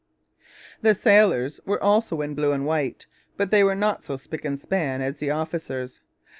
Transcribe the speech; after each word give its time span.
The 0.81 0.95
sailors 0.95 1.59
were 1.63 1.79
also 1.79 2.21
in 2.21 2.33
blue 2.33 2.53
and 2.53 2.65
white; 2.65 3.05
but 3.37 3.51
they 3.51 3.63
were 3.63 3.75
not 3.75 4.03
so 4.03 4.17
spick 4.17 4.43
and 4.43 4.59
span 4.59 4.99
as 4.99 5.19
the 5.19 5.29
officers. 5.29 5.99